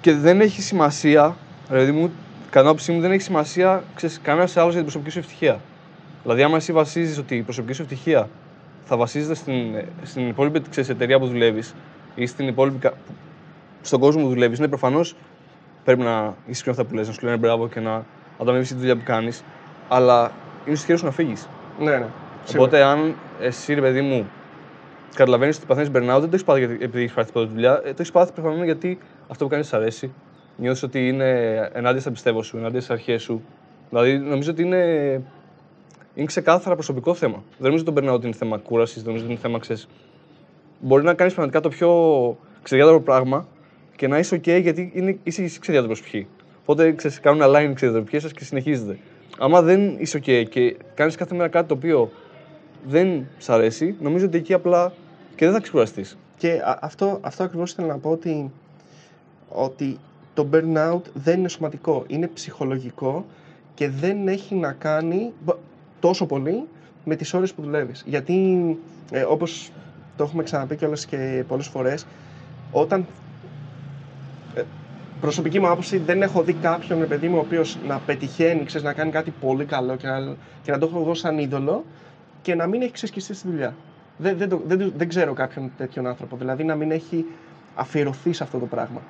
και 0.00 0.12
δεν 0.14 0.40
έχει 0.40 0.62
σημασία, 0.62 1.36
ρε 1.70 1.78
παιδί 1.78 1.92
μου, 1.92 2.10
κατά 2.50 2.60
την 2.60 2.68
άποψή 2.68 2.92
μου 2.92 3.00
δεν 3.00 3.10
έχει 3.12 3.22
σημασία 3.22 3.82
κανένας 4.22 4.56
άλλος 4.56 4.72
για 4.72 4.82
την 4.82 4.90
προσωπική 4.90 5.10
σου 5.10 5.18
ευτυχία. 5.18 5.60
Δηλαδή, 6.22 6.42
άμα 6.42 6.56
εσύ 6.56 6.72
βασίζεις 6.72 7.18
ότι 7.18 7.36
η 7.36 7.42
προσωπική 7.42 7.72
σου 7.72 7.82
ευτυχία 7.82 8.28
θα 8.84 8.96
βασίζεται 8.96 9.34
στην, 9.34 9.56
στην 10.02 10.28
υπόλοιπη 10.28 10.62
ξέρεις, 10.70 10.88
εταιρεία 10.90 11.18
που 11.18 11.26
δουλεύεις 11.26 11.74
ή 12.14 12.26
στην 12.26 12.48
υπόλοιπη, 12.48 12.78
κα- 12.78 12.92
στον 13.82 14.00
κόσμο 14.00 14.22
που 14.22 14.28
δουλεύεις, 14.28 14.58
ναι, 14.58 14.68
προφανώς 14.68 15.14
πρέπει 15.88 16.02
να 16.02 16.34
είσαι 16.46 16.62
πιο 16.62 16.70
αυτά 16.70 16.84
που 16.84 16.94
λες, 16.94 17.06
να 17.06 17.12
σου 17.12 17.24
λένε 17.24 17.36
μπράβο 17.36 17.68
και 17.68 17.80
να 17.80 18.04
ανταμείβει 18.40 18.66
τη 18.66 18.74
δουλειά 18.74 18.96
που 18.96 19.02
κάνεις. 19.04 19.44
Αλλά 19.88 20.30
είναι 20.66 20.76
στο 20.76 20.86
χέρι 20.86 20.98
σου 20.98 21.04
να 21.04 21.10
φύγεις. 21.10 21.48
Ναι, 21.80 21.96
ναι. 21.96 22.06
Οπότε, 22.54 22.82
αν 22.82 23.14
εσύ, 23.40 23.74
ρε 23.74 23.80
παιδί 23.80 24.00
μου, 24.00 24.26
καταλαβαίνεις 25.14 25.56
ότι 25.56 25.66
παθαίνεις 25.66 25.88
burnout, 25.90 25.92
δεν 25.92 26.20
το 26.20 26.28
έχεις 26.30 26.44
πάθει 26.44 26.58
γιατί- 26.58 26.84
επειδή 26.84 27.02
έχεις 27.02 27.14
πάθει 27.14 27.32
πρώτη 27.32 27.52
δουλειά. 27.52 27.72
ε, 27.84 27.88
Το 27.88 27.96
έχεις 27.98 28.10
πάθει 28.10 28.32
προφανώς 28.32 28.64
γιατί 28.64 28.98
αυτό 29.28 29.44
που 29.44 29.50
κάνεις 29.50 29.66
σου 29.68 29.76
αρέσει. 29.76 30.12
Νιώθεις 30.56 30.82
ότι 30.82 31.08
είναι 31.08 31.30
ενάντια 31.72 32.00
στα 32.00 32.10
πιστεύω 32.10 32.42
σου, 32.42 32.56
ενάντια 32.56 32.80
στις 32.80 32.92
αρχές 32.92 33.22
σου. 33.22 33.42
Δηλαδή, 33.88 34.18
νομίζω 34.18 34.50
ότι 34.50 34.62
είναι, 34.62 34.84
είναι 36.14 36.26
ξεκάθαρα 36.26 36.74
προσωπικό 36.74 37.14
θέμα. 37.14 37.42
Δεν 37.58 37.70
νομίζω 37.70 37.84
ότι 37.88 38.00
το 38.02 38.14
burnout 38.14 38.24
είναι 38.24 38.32
θέμα 38.32 38.58
κούρασης, 38.58 38.96
δεν 38.96 39.04
νομίζω 39.04 39.24
ότι 39.24 39.32
είναι 39.32 39.42
θέμα 39.42 39.58
ξέρεις. 39.58 39.88
Μπορεί 40.80 41.04
να 41.04 41.14
κάνεις 41.14 41.34
πραγματικά 41.34 41.62
το 41.62 41.68
πιο 41.68 41.90
ξεδιάδρομο 42.62 43.00
πράγμα 43.00 43.46
και 43.98 44.08
να 44.08 44.18
είσαι 44.18 44.36
OK 44.36 44.60
γιατί 44.62 44.90
είναι, 44.94 45.18
είσαι 45.22 45.42
εσύ 45.42 45.58
ξεδιάδρομο 45.58 45.94
π.χ. 45.94 46.14
Οπότε 46.62 46.92
ξέρεις, 46.92 47.20
κάνουν 47.20 47.40
align 47.44 47.68
οι 47.70 47.74
ξεδιαδρομικέ 47.74 48.18
σας 48.18 48.32
και 48.32 48.44
συνεχίζετε. 48.44 48.98
Άμα 49.38 49.62
δεν 49.62 49.96
είσαι 49.98 50.18
OK 50.18 50.44
και 50.48 50.76
κάνεις 50.94 51.16
κάθε 51.16 51.34
μέρα 51.34 51.48
κάτι 51.48 51.68
το 51.68 51.74
οποίο 51.74 52.10
δεν 52.88 53.26
σ' 53.38 53.48
αρέσει, 53.50 53.94
νομίζω 54.00 54.26
ότι 54.26 54.36
εκεί 54.38 54.52
απλά 54.52 54.92
και 55.36 55.44
δεν 55.44 55.54
θα 55.54 55.60
ξεκουραστείς. 55.60 56.18
Και 56.36 56.52
α- 56.64 56.78
αυτό, 56.80 57.18
αυτό 57.20 57.42
ακριβώς 57.44 57.70
ήθελα 57.72 57.86
να 57.86 57.98
πω 57.98 58.10
ότι, 58.10 58.50
ότι 59.48 59.96
το 60.34 60.46
burnout 60.52 61.00
δεν 61.14 61.38
είναι 61.38 61.48
σωματικό, 61.48 62.04
είναι 62.06 62.26
ψυχολογικό 62.34 63.26
και 63.74 63.88
δεν 63.88 64.28
έχει 64.28 64.54
να 64.54 64.72
κάνει 64.72 65.32
μπ- 65.44 65.56
τόσο 66.00 66.26
πολύ 66.26 66.64
με 67.04 67.16
τις 67.16 67.34
ώρες 67.34 67.52
που 67.54 67.62
δουλεύεις. 67.62 68.02
Γιατί, 68.06 68.58
ε, 69.12 69.22
όπως 69.22 69.70
το 70.16 70.24
έχουμε 70.24 70.42
ξαναπεί 70.42 70.76
κιόλας 70.76 71.06
και 71.06 71.44
πολλές 71.48 71.66
φορές, 71.66 72.06
όταν 72.72 73.00
ε, 73.00 73.04
προσωπική 75.20 75.60
μου 75.60 75.66
άποψη 75.68 75.98
δεν 75.98 76.22
έχω 76.22 76.42
δει 76.42 76.52
κάποιον 76.52 76.98
ρε 76.98 77.04
παιδί 77.04 77.28
μου 77.28 77.36
ο 77.36 77.40
οποίος 77.40 77.78
να 77.86 77.98
πετυχαίνει, 78.06 78.64
ξέρεις, 78.64 78.86
να 78.86 78.92
κάνει 78.92 79.10
κάτι 79.10 79.32
πολύ 79.40 79.64
καλό 79.64 79.96
και 79.96 80.06
να, 80.06 80.34
και 80.62 80.70
να 80.70 80.78
το 80.78 80.86
έχω 80.90 81.00
εγώ 81.00 81.14
σαν 81.14 81.38
είδωλο 81.38 81.84
και 82.42 82.54
να 82.54 82.66
μην 82.66 82.82
έχει 82.82 82.92
ξεσκιστεί 82.92 83.34
στη 83.34 83.48
δουλειά. 83.48 83.74
Δεν, 84.16 84.36
δεν, 84.36 84.48
το- 84.48 84.62
δεν, 84.66 84.78
το- 84.78 84.92
δεν 84.96 85.08
ξέρω 85.08 85.32
κάποιον 85.32 85.70
τέτοιον 85.78 86.06
άνθρωπο. 86.06 86.36
Δηλαδή 86.36 86.64
να 86.64 86.74
μην 86.74 86.90
έχει 86.90 87.24
αφιερωθεί 87.74 88.32
σε 88.32 88.42
αυτό 88.42 88.58
το 88.58 88.66
πράγμα. 88.66 89.00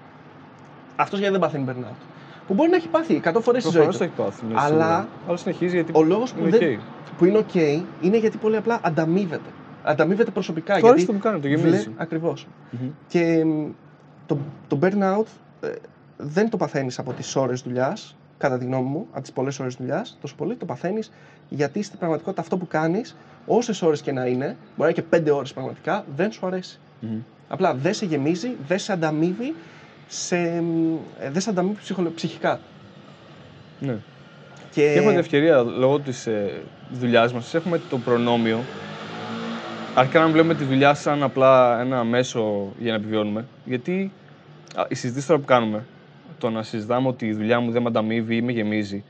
Αυτός 0.97 1.18
γιατί 1.18 1.33
δεν 1.33 1.40
παθαίνει 1.42 1.64
burnout; 1.68 1.95
Που 2.47 2.54
μπορεί 2.54 2.71
να 2.71 2.76
έχει 2.76 2.88
πάθει 2.88 3.21
100 3.25 3.37
φορές 3.40 3.62
στη 3.62 3.71
ζωή 3.73 3.83
Προφανώς 3.85 3.97
του. 3.97 3.99
το 3.99 4.04
έχει 4.04 4.30
πάθει. 4.30 4.45
ναι, 4.47 4.54
Αλλά 4.57 4.66
σίγουρα. 4.68 5.09
Αλλά 5.26 5.37
συνεχίζει 5.37 5.75
γιατί. 5.75 5.92
Ο 5.95 6.02
λόγος 6.02 6.33
που, 6.33 6.47
είναι 6.47 6.59
δεν, 6.59 6.78
ok. 6.78 6.83
που 7.18 7.25
είναι 7.25 7.45
OK 7.52 7.83
είναι 8.00 8.16
γιατί 8.18 8.37
πολύ 8.37 8.57
απλά 8.57 8.78
ανταμείβεται. 8.83 9.50
ανταμείβεται 9.83 10.30
προσωπικά. 10.30 10.78
Του 10.78 10.88
αρέσει 10.88 11.07
το 11.07 11.12
που 11.12 11.18
κάνει, 11.18 11.40
το 11.40 11.49
γεμίζει. 11.49 11.90
Ακριβώς. 11.97 12.47
Μμμ. 12.71 12.88
Και 13.09 13.45
μ, 13.45 13.66
το, 14.28 14.38
το 14.68 14.78
burnout 14.82 15.26
ε, 15.61 15.73
δεν 16.16 16.50
το 16.50 16.56
παθαίνεις 16.56 16.99
από 16.99 17.12
τις 17.12 17.37
ώρες 17.37 17.61
δουλειάς, 17.61 18.16
κατά 18.38 18.58
τη 18.58 18.64
γνώμη 18.64 18.88
μου, 18.88 19.06
από 19.12 19.20
τις 19.23 19.32
πολλές 19.32 19.58
ώρες 19.61 19.75
δουλειάς. 19.75 20.18
Τόσο 20.20 20.35
πολύ 20.35 20.54
το 20.56 20.64
παθαίνεις 20.64 21.11
γιατί 21.49 21.82
στην 21.82 21.99
πραγματικότητα 21.99 22.42
αυτό 22.42 22.56
που 22.56 22.66
κάνεις, 22.66 23.16
όσες 23.47 23.82
ώρες 23.82 24.00
και 24.02 24.12
να 24.12 24.26
είναι, 24.26 24.44
μπορεί 24.47 24.56
να 24.76 24.85
είναι 24.85 24.92
και 24.92 25.02
πέντε 25.02 25.30
ώρες 25.30 25.52
πραγματικά, 25.52 26.04
δεν 26.16 26.32
σου 26.32 26.47
αρέσει. 26.47 26.78
Μμμ. 27.00 27.18
Απλά 27.49 27.75
δεν 27.75 27.94
σε 27.94 28.06
γεμίζει, 28.06 28.56
δεν 28.66 28.78
σε 28.78 28.92
ανταμείβει, 28.92 29.54
σε, 30.08 30.37
μ, 30.61 30.94
ε, 31.20 31.30
δεν 31.30 31.40
σε 31.40 31.50
ανταμείβει 31.50 31.76
ψυχολο- 31.80 32.12
ψυχικά. 32.14 32.61
Ναι. 33.80 33.97
Και, 34.73 34.82
Και 34.82 34.92
έχουμε 34.92 35.11
την 35.11 35.18
ευκαιρία 35.20 35.62
λόγω 35.62 36.00
της 36.00 36.26
ε, 36.26 36.62
δουλειάς 36.92 37.32
μας, 37.32 37.54
έχουμε 37.54 37.80
το 37.90 37.99
προνόμιο. 37.99 38.58
Αρχικά 39.95 40.21
να 40.21 40.28
βλέπουμε 40.28 40.54
τη 40.54 40.64
δουλειά 40.64 40.95
σαν 40.95 41.23
απλά 41.23 41.80
ένα 41.80 42.04
μέσο 42.04 42.73
για 42.78 42.90
να 42.90 42.97
επιβιώνουμε. 42.99 43.45
Γιατί 43.64 44.12
α, 44.76 44.85
οι 44.88 44.95
συζητήσεις 44.95 45.26
τώρα 45.28 45.40
που 45.40 45.47
κάνουμε, 45.47 45.85
το 46.38 46.50
να 46.50 46.62
συζητάμε 46.62 47.09
ότι 47.09 47.26
η 47.26 47.33
δουλειά 47.33 47.61
μου 47.61 47.71
δεν 47.71 47.83
με 47.83 47.88
ανταμείβει 47.88 48.37
ή 48.37 48.42
με 48.42 48.52
γεμίζει, 48.52 49.04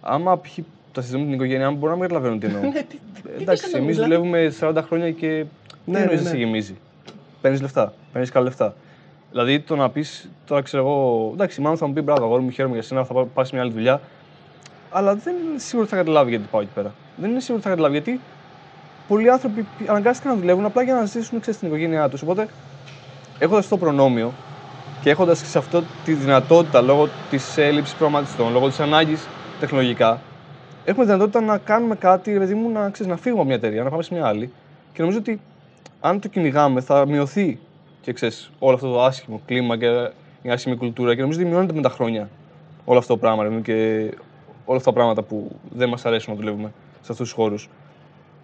άμα 0.00 0.38
π.χ. 0.38 0.58
τα 0.92 1.00
συζητούμε 1.00 1.24
με 1.24 1.30
την 1.30 1.40
οικογένειά 1.40 1.70
μου, 1.70 1.76
μπορεί 1.76 1.90
να 1.92 1.98
μην 1.98 2.08
καταλαβαίνουν 2.08 2.38
τι 2.40 2.46
εννοώ. 2.46 2.60
Ναι, 2.72 2.82
τι- 2.82 2.84
τι- 2.84 3.22
τι 3.36 3.42
Εντάξει, 3.42 3.62
θες 3.62 3.72
να 3.72 3.78
εμείς 3.78 3.94
δηλαδή; 3.96 4.14
δουλεύουμε 4.14 4.52
40 4.60 4.82
χρόνια 4.86 5.10
και 5.10 5.26
Ναι, 5.26 5.44
τι 5.84 5.90
ναι, 5.90 5.98
εννοείς 5.98 6.22
ναι. 6.22 6.28
σε 6.28 6.36
γεμίζει; 6.36 6.76
Παίρνεις 7.40 7.60
λεφτά, 7.60 7.92
παίρνεις 8.12 8.30
καλά 8.30 8.44
λεφτά. 8.44 8.74
Δηλαδή 9.30 9.60
το 9.60 9.76
να 9.76 9.90
πεις 9.90 10.28
τώρα 10.46 10.62
ξέρω 10.62 10.82
εγώ, 10.82 11.30
εντάξει, 11.34 11.60
μάλλον 11.60 11.78
θα 11.78 11.86
μου 11.86 11.92
πει 11.92 12.00
μπράβο, 12.00 12.24
αγόρι 12.24 12.42
μου, 12.42 12.50
χαίρομαι 12.50 12.74
για 12.74 12.82
σένα, 12.82 13.04
θα 13.04 13.14
πας 13.34 13.48
σε 13.48 13.54
μια 13.54 13.64
άλλη 13.64 13.72
δουλειά. 13.72 14.00
Αλλά 14.90 15.14
δεν 15.14 15.34
είναι 15.34 15.58
σίγουρο 15.58 15.80
ότι 15.82 15.90
θα 15.90 15.96
καταλάβει 15.96 16.30
γιατί 16.30 16.44
πάω 16.50 16.60
εκεί 16.60 16.70
πέρα. 16.74 16.94
Δεν 17.16 17.30
είναι 17.30 17.40
σίγουρο 17.40 17.56
ότι 17.56 17.62
θα 17.68 17.68
καταλάβει 17.74 17.94
γιατί 18.02 18.20
πολλοί 19.08 19.30
άνθρωποι 19.30 19.66
αναγκάστηκαν 19.86 20.32
να 20.32 20.38
δουλεύουν 20.38 20.64
απλά 20.64 20.82
για 20.82 20.94
να 20.94 21.04
ζήσουν 21.04 21.40
ξέρεις, 21.40 21.58
την 21.60 21.68
οικογένειά 21.68 22.08
τους. 22.08 22.22
Οπότε 22.22 22.48
έχοντας 23.38 23.64
αυτό 23.64 23.76
το 23.76 23.84
προνόμιο 23.84 24.32
και 25.02 25.10
έχοντας 25.10 25.38
σε 25.38 25.58
αυτό 25.58 25.82
τη 26.04 26.12
δυνατότητα 26.12 26.80
λόγω 26.80 27.08
της 27.30 27.58
έλλειψης 27.58 27.94
προγραμματιστών, 27.94 28.52
λόγω 28.52 28.68
της 28.68 28.80
ανάγκης 28.80 29.28
τεχνολογικά, 29.60 30.20
έχουμε 30.84 31.04
δυνατότητα 31.04 31.40
να 31.40 31.58
κάνουμε 31.58 31.94
κάτι, 31.94 32.32
ρε 32.32 32.38
παιδί 32.38 32.54
μου, 32.54 32.70
να, 32.70 32.90
ξέρεις, 32.90 33.12
να 33.12 33.18
φύγουμε 33.18 33.40
από 33.40 33.48
μια 33.48 33.56
εταιρεία, 33.56 33.82
να 33.82 33.90
πάμε 33.90 34.02
σε 34.02 34.14
μια 34.14 34.26
άλλη. 34.26 34.52
Και 34.92 35.00
νομίζω 35.00 35.18
ότι 35.18 35.40
αν 36.00 36.20
το 36.20 36.28
κυνηγάμε, 36.28 36.80
θα 36.80 37.06
μειωθεί 37.06 37.58
και 38.00 38.12
ξέρεις, 38.12 38.50
όλο 38.58 38.74
αυτό 38.74 38.92
το 38.92 39.02
άσχημο 39.02 39.40
κλίμα 39.46 39.76
και 39.76 40.10
η 40.42 40.50
άσχημη 40.50 40.76
κουλτούρα. 40.76 41.14
Και 41.14 41.20
νομίζω 41.20 41.40
ότι 41.40 41.48
μειώνεται 41.48 41.72
με 41.72 41.80
τα 41.80 41.88
χρόνια 41.88 42.28
όλο 42.84 42.98
αυτό 42.98 43.12
το 43.12 43.20
πράγμα 43.20 43.42
ρε, 43.42 43.48
παιδί 43.48 43.56
μου, 43.58 43.62
και 43.62 44.10
όλα 44.64 44.76
αυτά 44.76 44.90
τα 44.90 44.96
πράγματα 44.96 45.22
που 45.22 45.50
δεν 45.70 45.88
μας 45.88 46.06
αρέσουν 46.06 46.32
να 46.32 46.38
δουλεύουμε 46.38 46.72
σε 46.92 47.12
αυτούς 47.12 47.16
τους 47.16 47.32
χώρους. 47.32 47.68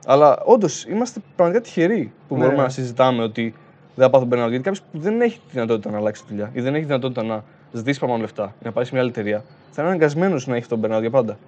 Αλλά 0.07 0.39
όντως 0.45 0.85
είμαστε 0.85 1.21
πραγματικά 1.37 1.65
τυχεροί 1.65 2.13
που 2.29 2.37
Ναι. 2.37 2.45
μπορούμε 2.45 2.63
να 2.63 2.69
συζητάμε 2.69 3.23
ότι 3.23 3.55
δεν 3.95 4.05
θα 4.05 4.11
πάθω 4.11 4.25
burnout. 4.31 4.49
Γιατί 4.49 4.59
κάποιος 4.65 4.81
που 4.93 4.99
δεν 4.99 5.21
έχει 5.21 5.35
τη 5.37 5.51
δυνατότητα 5.53 5.91
να 5.91 5.97
αλλάξει 5.97 6.23
τη 6.23 6.29
δουλειά 6.31 6.51
ή 6.53 6.61
δεν 6.61 6.73
έχει 6.73 6.81
τη 6.83 6.87
δυνατότητα 6.89 7.23
να 7.23 7.45
ζητήσει 7.73 7.99
παραπάνω 7.99 8.23
λεφτά 8.25 8.55
ή 8.61 8.65
να 8.65 8.73
πάει 8.73 8.85
σε 8.85 8.91
μια 8.93 9.01
άλλη 9.01 9.11
εταιρεία, 9.11 9.45
θα 9.71 9.83
είναι 9.83 9.91
αναγκασμένος 9.91 10.47
να 10.47 10.57
έχει 10.57 10.67
το 10.69 10.79
burnout 10.83 11.01
για 11.01 11.11
πάντα. 11.11 11.39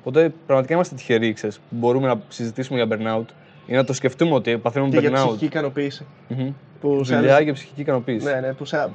Οπότε 0.00 0.32
πραγματικά 0.46 0.74
είμαστε 0.74 0.94
τυχεροί, 0.94 1.32
ξέρεις, 1.32 1.56
που 1.58 1.62
μπορούμε 1.76 2.06
να 2.06 2.20
συζητήσουμε 2.28 2.82
για 2.82 2.96
burnout 2.96 3.24
ή 3.66 3.72
να 3.74 3.84
το 3.84 3.92
σκεφτούμε 3.92 4.34
ότι 4.34 4.58
παθαίνουμε 4.58 4.90
και 4.90 4.98
για 4.98 5.10
burnout. 5.10 5.14
ψυχική 5.26 5.44
ικανοποίηση. 5.44 6.06
Μμμ. 6.28 6.50
Που 6.80 7.04
σε 7.04 7.14
Δουλειά 7.16 7.32
άλλες- 7.34 7.46
και 7.46 7.52
ψυχική 7.52 7.80
ικανοποίηση. 7.80 8.26
Ναι, 8.26 8.40
ναι, 8.40 8.52
που 8.52 8.64
σε... 8.64 8.90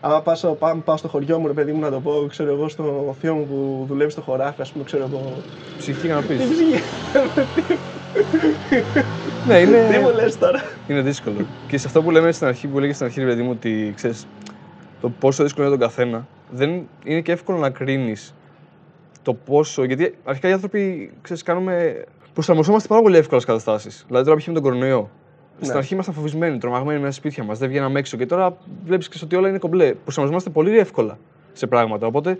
Άμα 0.00 0.20
πάω, 0.22 0.34
στο- 0.34 0.52
πάω, 0.54 0.74
πάω 0.74 0.96
στο 0.96 1.08
χωριό 1.08 1.38
μου, 1.38 1.46
ρε 1.46 1.52
παιδί 1.52 1.72
μου, 1.72 1.80
να 1.80 1.90
το 1.90 2.00
πω, 2.00 2.26
ξέρω 2.28 2.52
εγώ, 2.52 2.68
στο 2.68 3.14
θείο 3.20 3.34
μου 3.34 3.46
που 3.46 3.84
δουλεύει 3.88 4.10
στο 4.10 4.20
χωράφι, 4.20 4.60
ας 4.60 4.70
πούμε, 4.72 4.84
ξέρω 4.84 5.04
εγώ. 5.12 5.32
Ψυχική 5.78 6.00
Τι 6.00 6.06
ικανοποίηση. 6.06 6.44
Ψυχή, 8.22 8.84
ναι, 9.48 9.58
είναι, 9.58 9.88
τι 9.90 9.98
μου 9.98 10.10
λες 10.14 10.38
τώρα; 10.38 10.62
είναι 10.88 11.00
δύσκολο. 11.00 11.36
και 11.68 11.78
σε 11.78 11.86
αυτό 11.86 12.02
που 12.02 12.10
λέμε 12.10 12.32
στην 12.32 12.46
αρχή, 12.46 12.66
που 12.66 12.78
λέγε 12.78 12.92
στην 12.92 13.06
αρχή, 13.06 13.20
ρε 13.20 13.26
παιδί 13.26 13.42
μου, 13.42 13.50
ότι 13.50 13.92
ξέρεις 13.96 14.26
το 15.00 15.08
πόσο 15.08 15.42
δύσκολο 15.42 15.66
είναι 15.66 15.76
για 15.76 15.86
τον 15.86 15.96
καθένα, 15.96 16.26
δεν 16.50 16.88
είναι 17.04 17.20
και 17.20 17.32
εύκολο 17.32 17.58
να 17.58 17.70
κρίνεις 17.70 18.34
το 19.22 19.34
πόσο. 19.34 19.84
Γιατί 19.84 20.14
αρχικά 20.24 20.48
οι 20.48 20.52
άνθρωποι, 20.52 21.10
ξέρεις, 21.22 21.42
κάνουμε. 21.42 22.04
Προσαρμοζόμαστε 22.32 22.88
πάρα 22.88 23.02
πολύ 23.02 23.16
εύκολα 23.16 23.40
στις 23.40 23.52
καταστάσεις. 23.54 24.04
Δηλαδή, 24.06 24.24
τώρα 24.24 24.38
π.χ. 24.38 24.46
με 24.46 24.52
τον 24.52 24.62
κορονοϊό. 24.62 25.10
Στην 25.60 25.72
Ναι. 25.72 25.78
αρχή 25.78 25.94
ήμασταν 25.94 26.14
φοβισμένοι, 26.14 26.58
τρομαγμένοι 26.58 26.98
μέσα 26.98 27.12
στα 27.12 27.20
σπίτια 27.20 27.44
μας, 27.44 27.58
δεν 27.58 27.68
βγαίναμε 27.68 27.98
έξω. 27.98 28.16
Και 28.16 28.26
τώρα 28.26 28.56
βλέπεις 28.84 29.22
ότι 29.22 29.36
όλα 29.36 29.48
είναι 29.48 29.58
κομπλέ. 29.58 29.92
Προσαρμοζόμαστε 29.92 30.50
πολύ 30.50 30.78
εύκολα 30.78 31.18
σε 31.52 31.66
πράγματα. 31.66 32.06
Οπότε 32.06 32.38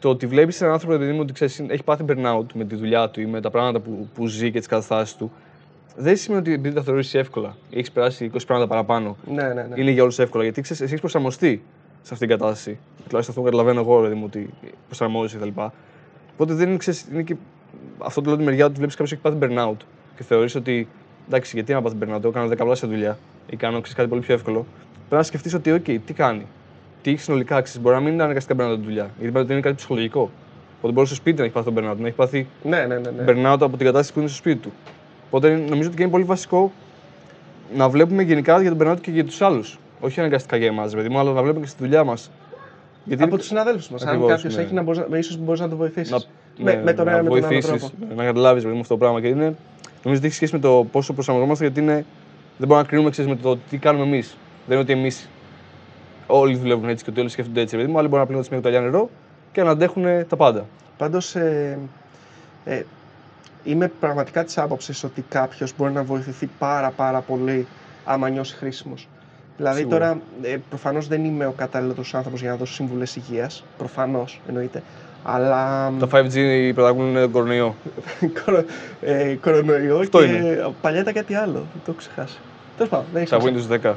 το 0.00 0.08
ότι 0.08 0.26
βλέπεις 0.26 0.60
έναν 0.60 0.72
άνθρωπο, 0.72 0.94
επειδή 0.94 1.12
μου 1.12 1.18
ότι 1.20 1.32
ξέρεις, 1.32 1.60
έχει 1.68 1.82
πάθει 1.84 2.04
burnout 2.08 2.46
με 2.54 2.64
τη 2.64 2.76
δουλειά 2.76 3.08
του 3.08 3.20
ή 3.20 3.26
με 3.26 3.40
τα 3.40 3.50
πράγματα 3.50 3.80
που, 3.80 4.08
που 4.14 4.26
ζει 4.26 4.50
και 4.50 4.58
τις 4.58 4.68
καταστάσεις 4.68 5.16
του, 5.16 5.32
δεν 5.96 6.16
σημαίνει 6.16 6.42
ότι 6.42 6.52
επειδή 6.52 6.74
τα 6.74 6.82
θεωρείς 6.82 7.14
εύκολα 7.14 7.56
ή 7.70 7.78
έχεις 7.78 7.90
περάσει 7.92 8.30
20 8.34 8.38
πράγματα 8.46 8.68
παραπάνω, 8.68 9.16
Ναι, 9.26 9.42
ναι, 9.42 9.52
ναι. 9.52 9.74
είναι 9.74 9.90
για 9.90 10.02
όλους 10.02 10.18
εύκολα. 10.18 10.42
Γιατί 10.42 10.60
ξέρεις, 10.60 10.80
εσύ 10.80 10.90
έχεις 10.90 11.00
προσαρμοστεί 11.00 11.62
σε 12.02 12.14
αυτήν 12.14 12.28
την 12.28 12.38
κατάσταση. 12.38 12.78
Τουλάχιστον 13.08 13.18
αυτό 13.18 13.40
που 13.40 13.42
καταλαβαίνω 13.42 13.80
εγώ, 13.80 13.96
δηλαδή 13.96 14.14
μου, 14.14 14.24
ότι 14.26 14.50
προσαρμόζεσαι 14.86 15.36
κτλ. 15.36 15.60
Οπότε 16.34 16.54
δεν 16.54 16.68
είναι, 16.68 16.76
ξέρεις, 16.76 17.06
είναι 17.12 17.22
και 17.22 17.36
αυτό 17.98 18.20
το 18.20 18.28
λέω 18.28 18.38
τη 18.38 18.44
μεριά 18.44 18.64
ότι 18.64 18.74
βλέπεις 18.74 18.94
κάποιος 18.96 19.12
έχει 19.12 19.20
πάθει 19.20 19.38
burnout 19.40 19.84
και 20.16 20.22
θεωρείς 20.22 20.54
ότι 20.54 20.88
εντάξει, 21.26 21.50
γιατί 21.54 21.72
να 21.72 21.82
πάθει 21.82 21.96
burnout, 22.00 22.22
εγώ 22.22 22.30
κάνω 22.30 22.48
δεκαπλάσια 22.48 22.88
δουλειά 22.88 23.18
ή 23.50 23.56
κάνω 23.56 23.76
ξέρεις, 23.80 23.94
κάτι 23.96 24.08
πολύ 24.08 24.20
πιο 24.20 24.34
εύκολο. 24.34 24.66
Πρέπει 24.94 25.14
να 25.14 25.22
σκεφτείς 25.22 25.54
ότι, 25.54 25.72
OK, 25.74 25.98
τι 26.06 26.12
κάνει. 26.12 26.46
Τι 27.02 27.10
έχεις 27.10 27.22
συνολικά, 27.24 27.60
ξέρεις, 27.60 27.80
μπορεί 27.82 27.94
να 27.94 28.00
μην 28.00 28.12
είναι 28.12 28.22
αναγκαστικά 28.22 28.54
burnout 28.64 28.76
τη 28.78 28.84
δουλειά. 28.84 29.10
Γιατί 29.18 29.32
μπορεί 29.32 29.46
να 29.46 29.52
είναι 29.52 29.62
κάτι 29.62 29.74
ψυχολογικό. 29.74 30.30
Οπότε 30.78 30.92
μπορεί 30.94 31.06
στο 31.06 31.16
σπίτι 31.16 31.38
να 31.38 31.44
έχει 31.44 31.52
πάθει 31.52 31.72
το 31.72 31.80
burnout, 31.80 31.96
να 31.98 32.06
έχει 32.06 32.16
πάθει 32.16 32.46
Ναι, 32.62 32.84
ναι, 32.86 32.98
ναι. 32.98 33.10
ναι. 33.10 33.24
burnout 33.26 33.56
από 33.60 33.76
την 33.76 33.86
κατάσταση 33.86 34.12
που 34.12 34.18
είναι 34.18 34.28
στο 34.28 34.36
σπίτι 34.36 34.58
του. 34.58 34.72
Οπότε 35.26 35.48
νομίζω 35.68 35.86
ότι 35.88 35.96
και 35.96 36.02
είναι 36.02 36.10
πολύ 36.10 36.24
βασικό 36.24 36.72
να 37.76 37.88
βλέπουμε 37.88 38.22
γενικά 38.22 38.60
για 38.62 38.74
τον 38.76 38.88
burnout 38.88 39.00
και 39.00 39.10
για 39.10 39.24
τους 39.24 39.40
άλλους. 39.42 39.78
Όχι 40.00 40.20
αναγκαστικά 40.20 40.56
για 40.56 40.66
εμάς, 40.66 40.94
παιδί 40.94 41.08
μου, 41.08 41.18
αλλά 41.18 41.32
να 41.32 41.42
βλέπουμε 41.42 41.64
και 41.64 41.70
στη 41.70 41.82
δουλειά 41.84 42.04
μας. 42.04 42.30
Γιατί 43.04 43.22
Από 43.22 43.36
τους 43.36 43.46
συναδέλφους 43.46 43.88
μας. 43.88 44.02
Αν 44.02 44.08
Ακριβώς, 44.08 44.30
κάποιος 44.30 44.56
ναι. 44.56 44.62
έχει, 44.62 44.74
να 44.74 44.82
μπορείς, 44.82 45.02
να- 45.10 45.18
ίσως 45.18 45.36
μπορείς 45.36 45.60
να 45.60 45.68
το 45.68 45.76
βοηθήσεις. 45.76 46.10
να, 46.10 46.18
με, 46.64 46.74
ναι, 46.74 46.82
με 46.82 46.92
τον 46.92 47.04
να 47.06 47.10
ένα 47.12 47.22
με 47.22 47.28
τον 47.28 47.36
άλλο 47.38 47.48
βοηθήσεις, 47.48 47.66
τρόπο. 47.80 48.14
Να 48.16 48.24
καταλάβεις 48.24 48.64
με 48.64 48.70
αυτό 48.78 48.88
το 48.94 48.96
πράγμα. 48.96 49.20
Και 49.20 49.26
είναι, 49.28 49.44
νομίζω 50.02 50.18
ότι 50.20 50.26
έχει 50.26 50.34
σχέση 50.34 50.52
με 50.54 50.58
το 50.60 50.86
πόσο 50.92 51.12
προσαρμοζόμαστε, 51.12 51.64
γιατί 51.64 51.80
είναι, 51.80 51.92
δεν 52.58 52.66
μπορούμε 52.68 52.76
να 52.80 52.84
κρίνουμε 52.84 53.10
ξέρεις, 53.10 53.30
με 53.30 53.36
το 53.36 53.58
τι 53.70 53.76
κάνουμε 53.76 54.04
εμείς. 54.04 54.36
Δεν 54.66 54.76
είναι 54.76 54.80
ότι 54.80 54.92
εμείς 55.00 55.28
όλοι 56.30 56.56
δουλεύουν 56.56 56.88
έτσι 56.88 57.04
και 57.04 57.10
ότι 57.10 57.20
όλοι 57.20 57.28
σκέφτονται 57.28 57.60
έτσι. 57.60 57.76
Παιδί 57.76 57.90
μου, 57.90 57.98
άλλοι 57.98 58.08
μπορούν 58.08 58.20
να 58.20 58.26
πλύνουν 58.26 58.46
μια 58.50 58.58
κουταλιά 58.58 58.80
νερό 58.80 59.10
και 59.52 59.62
να 59.62 59.70
αντέχουν 59.70 60.04
τα 60.28 60.36
πάντα. 60.36 60.66
Πάντως, 60.98 61.34
ε, 61.34 61.78
ε, 62.64 62.82
είμαι 63.64 63.88
πραγματικά 64.00 64.44
της 64.44 64.58
άποψης 64.58 65.04
ότι 65.04 65.24
κάποιος 65.28 65.72
μπορεί 65.76 65.92
να 65.92 66.02
βοηθηθεί 66.02 66.48
πάρα 66.58 66.90
πάρα 66.90 67.20
πολύ 67.20 67.66
άμα 68.04 68.28
νιώσει 68.28 68.56
χρήσιμος. 68.56 69.08
Δηλαδή 69.56 69.78
Σίγουρα. 69.78 69.98
τώρα, 69.98 70.20
ε, 70.42 70.56
προφανώς 70.68 71.06
δεν 71.08 71.24
είμαι 71.24 71.46
ο 71.46 71.52
κατάλληλος 71.56 72.14
άνθρωπος 72.14 72.40
για 72.40 72.50
να 72.50 72.56
δώσω 72.56 72.72
σύμβουλες 72.72 73.16
υγείας. 73.16 73.64
Προφανώς 73.78 74.40
εννοείται. 74.48 74.82
Αλλά. 75.24 75.92
Τα 75.98 76.06
5G 76.06 76.70
πρωτάκουν 76.74 77.14
τον 77.14 77.30
κορονοϊό. 77.30 77.74
κορο- 78.44 78.64
ε, 79.00 79.34
κορονοϊό 79.40 79.98
Αυτό 79.98 80.18
και 80.18 80.24
είναι. 80.24 80.72
παλιά 80.80 81.00
ήταν 81.00 81.14
κάτι 81.14 81.34
άλλο. 81.34 81.58
Το 81.58 81.80
έχω 81.86 81.96
ξεχάσει. 81.96 82.38
Τέλος 82.80 82.92
πάντων, 82.94 83.06
δεν 83.12 83.22
έχει 83.22 83.26
Στα 83.34 83.40
σημασία. 83.40 83.80
Windows 83.82 83.90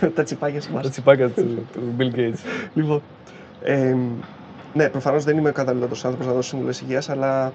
10. 0.00 0.08
Τα 0.14 0.22
τσιπάκια 0.22 0.60
σου 0.60 0.70
Τα 0.82 0.88
τσιπάκια 0.88 1.28
του, 1.28 1.66
του 1.72 1.94
Bill 1.98 2.14
Gates. 2.16 2.38
Λοιπόν, 2.74 3.02
ε, 3.62 3.96
ναι, 4.74 4.88
προφανώς 4.88 5.24
δεν 5.24 5.36
είμαι 5.38 5.48
ο 5.48 5.52
καταλληλότερο 5.52 6.00
άνθρωπος 6.02 6.26
να 6.26 6.32
δώσω 6.32 6.48
συμβουλέ 6.48 6.72
υγείας, 6.82 7.08
αλλά 7.08 7.52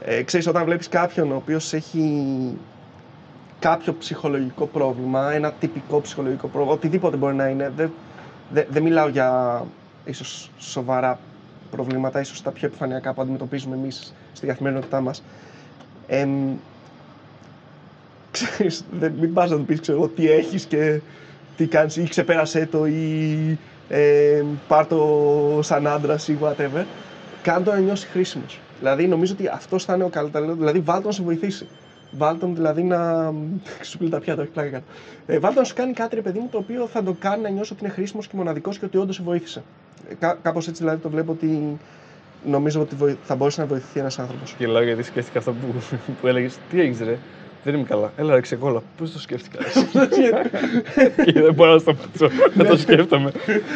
ε, 0.00 0.22
ξέρεις, 0.22 0.46
όταν 0.46 0.64
βλέπεις 0.64 0.88
κάποιον 0.88 1.32
ο 1.32 1.36
οποίος 1.36 1.72
έχει 1.72 2.34
κάποιο 3.58 3.94
ψυχολογικό 3.98 4.66
πρόβλημα, 4.66 5.32
ένα 5.32 5.52
τυπικό 5.52 6.00
ψυχολογικό 6.00 6.46
πρόβλημα, 6.48 6.74
οτιδήποτε 6.74 7.16
μπορεί 7.16 7.34
να 7.34 7.48
είναι. 7.48 7.72
Δεν 7.76 7.90
δεν- 8.52 8.66
δεν 8.70 8.82
μιλάω 8.82 9.08
για 9.08 9.62
ίσως 10.04 10.50
σοβαρά 10.58 11.18
προβλήματα, 11.70 12.20
ίσως 12.20 12.42
τα 12.42 12.50
πιο 12.50 12.66
επιφανειακά 12.66 13.12
που 13.12 13.22
αντιμετωπίζουμε 13.22 13.76
εμείς 13.76 14.14
στην 14.32 14.48
καθημερινότητά 14.48 15.00
μας. 15.00 15.22
Ε, 16.06 16.26
ξέρεις, 18.42 18.84
δεν, 19.00 19.12
μην 19.20 19.32
πας 19.32 19.50
να 19.50 19.56
του 19.56 19.64
πεις 19.64 19.80
ξέρω, 19.80 19.98
εγώ, 19.98 20.08
τι 20.08 20.30
έχεις 20.30 20.64
και 20.64 21.00
τι 21.56 21.66
κάνεις 21.66 21.96
ή 21.96 22.02
ξεπέρασέ 22.08 22.68
το 22.70 22.86
ή 22.86 23.58
ε, 23.88 24.42
πάρ 24.68 24.86
το 24.86 25.60
σαν 25.62 25.86
άντρα 25.86 26.18
ή 26.26 26.36
whatever. 26.42 26.84
Κάνε 27.42 27.64
το 27.64 27.70
να 27.72 27.78
νιώσει 27.78 28.06
χρήσιμος. 28.06 28.58
Δηλαδή 28.78 29.06
νομίζω 29.06 29.32
ότι 29.32 29.48
αυτός 29.48 29.84
θα 29.84 29.94
είναι 29.94 30.04
ο 30.04 30.08
καλύτερος. 30.08 30.56
Δηλαδή 30.56 30.78
βάλ 30.80 30.96
τον 30.96 31.06
να 31.06 31.12
σε 31.12 31.22
βοηθήσει. 31.22 31.66
Βάλ 32.10 32.38
τον 32.38 32.54
δηλαδή 32.54 32.82
να. 32.82 33.32
Σου 33.88 33.98
πει 33.98 34.08
τα 34.08 34.18
πιάτα, 34.20 34.42
όχι 34.42 34.50
πλάκα 34.50 34.70
κάνω. 34.70 34.84
Ε, 35.26 35.38
βάλ 35.38 35.50
τον 35.52 35.60
να 35.62 35.68
σου 35.68 35.74
κάνει 35.74 35.92
κάτι 35.92 36.14
ρε 36.14 36.20
παιδί 36.20 36.38
μου 36.38 36.48
το 36.50 36.58
οποίο 36.58 36.86
θα 36.86 37.02
το 37.02 37.16
κάνει 37.18 37.42
να 37.42 37.48
νιώσει 37.48 37.72
ότι 37.72 37.84
είναι 37.84 37.92
χρήσιμος 37.92 38.26
και 38.26 38.36
μοναδικός 38.36 38.78
και 38.78 38.84
ότι 38.84 38.96
όντως 38.96 39.14
σε 39.16 39.22
βοήθησε. 39.22 39.62
Ε, 40.08 40.14
Κά, 40.14 40.38
Κάπως 40.42 40.68
έτσι 40.68 40.82
δηλαδή 40.82 41.02
το 41.02 41.08
βλέπω 41.10 41.32
ότι 41.32 41.78
νομίζω 42.46 42.80
ότι 42.80 42.94
βοη- 42.94 43.16
θα 43.24 43.34
μπορούσε 43.34 43.60
να 43.60 43.66
βοηθηθεί 43.66 43.98
ένας 43.98 44.18
άνθρωπος. 44.18 44.54
Γελάω 44.58 44.82
γιατί 44.82 45.02
σκέφτηκα 45.02 45.38
αυτό 45.38 45.52
που, 45.52 45.66
που 46.20 46.26
έλεγες. 46.26 46.58
Τι 46.70 46.80
έχεις, 46.80 47.00
ρε; 47.00 47.18
Δεν 47.66 47.74
είμαι 47.74 47.84
καλά. 47.84 48.12
Έλα, 48.16 48.34
ρε, 48.34 48.40
ξεκόλα. 48.40 48.82
Πώς 48.98 49.12
το 49.12 49.18
σκέφτηκα. 49.18 49.58
και 51.32 51.40
δεν 51.40 51.54
μπορώ 51.54 51.72
να 51.72 51.78
σταματήσω 51.78 52.28
να 52.54 52.64
το 52.64 52.76
σκέφτομαι. 52.76 53.32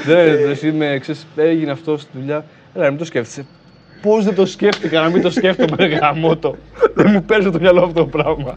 δεν 0.07 0.27
είναι, 0.27 0.51
εσύ 0.51 0.73
με 0.73 0.99
ξέρεις, 1.01 1.27
έγινε 1.37 1.71
αυτό 1.71 1.97
στη 1.97 2.11
δουλειά. 2.19 2.45
Έλα, 2.75 2.85
ρε, 2.85 2.91
μην 2.91 2.99
το 2.99 3.05
σκέφτεσαι. 3.05 3.47
Πώς 4.03 4.25
δεν 4.25 4.35
το 4.35 4.47
σκέφτηκα 4.47 5.01
να 5.01 5.09
μην 5.09 5.23
το 5.23 5.31
σκέφτομαι, 5.31 5.77
ρε 5.77 5.87
γαμότο. 5.87 6.57
Δεν 6.95 7.11
μου 7.11 7.23
παίζει 7.23 7.51
το 7.51 7.59
μυαλό 7.61 7.83
αυτό 7.83 7.93
το 7.93 8.07
πράγμα. 8.07 8.55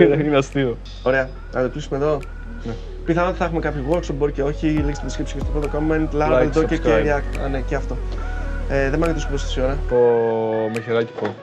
Είναι 0.00 0.22
είναι 0.24 0.36
αστείο. 0.36 0.76
Ωραία, 1.02 1.28
να 1.52 1.62
το 1.62 1.68
κλείσουμε 1.68 1.96
εδώ. 1.96 2.20
Ναι. 2.64 2.72
Πιθανότατα 3.04 3.38
θα 3.38 3.44
έχουμε 3.44 3.60
κάποιο 3.60 3.82
workshop, 3.90 4.14
μπορεί 4.18 4.32
και 4.32 4.42
όχι. 4.42 4.84
Link 4.86 4.92
στην 4.92 5.08
description 5.08 5.32
και 5.32 5.40
στο 5.40 5.50
πρώτο 5.52 5.68
comment. 5.78 6.08
Λάρα, 6.12 6.36
Like, 6.38 6.42
Βελντόκε 6.42 6.76
και 6.76 6.82
subscribe. 6.84 7.06
React. 7.06 7.44
Α, 7.44 7.48
ναι, 7.48 7.60
και 7.60 7.74
αυτό. 7.74 7.96
Ε, 8.68 8.90
δεν 8.90 8.98
μ' 8.98 9.02
αρέσει 9.02 9.28
τόσο 9.30 9.60
η 9.60 9.64
ώρα. 9.64 9.78
Το 9.88 9.96
μεχεράκι 10.74 11.12
πω. 11.20 11.34